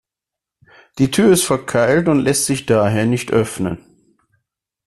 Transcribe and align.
Die 0.97 1.11
Tür 1.11 1.31
ist 1.31 1.43
verkeilt 1.43 2.07
und 2.07 2.21
lässt 2.21 2.47
sich 2.47 2.65
daher 2.65 3.05
nicht 3.05 3.31
öffnen. 3.31 3.77